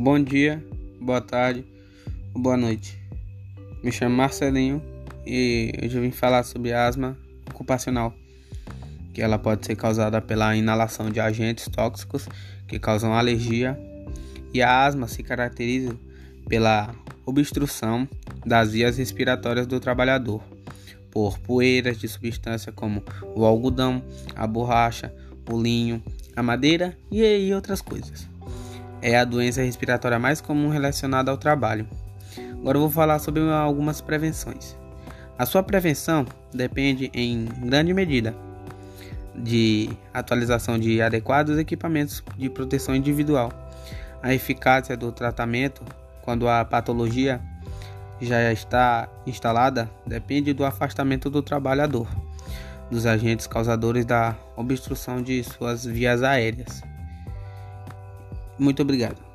Bom 0.00 0.22
dia, 0.22 0.64
boa 1.00 1.20
tarde, 1.20 1.66
boa 2.32 2.56
noite. 2.56 2.96
Me 3.82 3.90
chamo 3.90 4.14
Marcelinho 4.14 4.80
e 5.26 5.72
hoje 5.82 5.96
eu 5.96 6.02
vim 6.02 6.12
falar 6.12 6.44
sobre 6.44 6.72
asma 6.72 7.18
ocupacional, 7.50 8.14
que 9.12 9.20
ela 9.20 9.40
pode 9.40 9.66
ser 9.66 9.74
causada 9.74 10.20
pela 10.20 10.54
inalação 10.54 11.10
de 11.10 11.18
agentes 11.18 11.66
tóxicos 11.66 12.28
que 12.68 12.78
causam 12.78 13.12
alergia, 13.12 13.76
e 14.54 14.62
a 14.62 14.86
asma 14.86 15.08
se 15.08 15.20
caracteriza 15.24 15.98
pela 16.48 16.94
obstrução 17.26 18.08
das 18.46 18.70
vias 18.70 18.98
respiratórias 18.98 19.66
do 19.66 19.80
trabalhador 19.80 20.40
por 21.10 21.40
poeiras 21.40 21.98
de 21.98 22.06
substância 22.06 22.70
como 22.70 23.02
o 23.34 23.44
algodão, 23.44 24.00
a 24.36 24.46
borracha, 24.46 25.12
o 25.50 25.60
linho, 25.60 26.00
a 26.36 26.42
madeira 26.42 26.96
e 27.10 27.52
outras 27.52 27.82
coisas. 27.82 28.28
É 29.00 29.16
a 29.16 29.24
doença 29.24 29.62
respiratória 29.62 30.18
mais 30.18 30.40
comum 30.40 30.68
relacionada 30.68 31.30
ao 31.30 31.36
trabalho. 31.36 31.86
Agora 32.60 32.76
eu 32.76 32.82
vou 32.82 32.90
falar 32.90 33.18
sobre 33.18 33.40
algumas 33.50 34.00
prevenções. 34.00 34.76
A 35.38 35.46
sua 35.46 35.62
prevenção 35.62 36.26
depende 36.52 37.10
em 37.14 37.44
grande 37.44 37.94
medida 37.94 38.34
de 39.34 39.88
atualização 40.12 40.78
de 40.78 41.00
adequados 41.00 41.58
equipamentos 41.58 42.24
de 42.36 42.50
proteção 42.50 42.94
individual. 42.94 43.52
A 44.20 44.34
eficácia 44.34 44.96
do 44.96 45.12
tratamento 45.12 45.82
quando 46.22 46.48
a 46.48 46.64
patologia 46.64 47.40
já 48.20 48.52
está 48.52 49.08
instalada 49.24 49.88
depende 50.04 50.52
do 50.52 50.64
afastamento 50.64 51.30
do 51.30 51.40
trabalhador 51.40 52.08
dos 52.90 53.06
agentes 53.06 53.46
causadores 53.46 54.04
da 54.04 54.34
obstrução 54.56 55.22
de 55.22 55.44
suas 55.44 55.84
vias 55.84 56.22
aéreas. 56.22 56.82
Muito 58.58 58.82
obrigado. 58.82 59.27